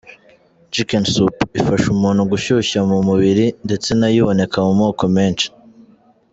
[0.73, 5.47] Chicken Soup” ifasha umuntu gushyuha mu mubiri, ndetse na yo iboneka mu moko menshi.